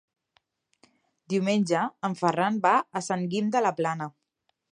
[1.33, 4.09] Diumenge en Ferran va a Sant Guim de la Plana.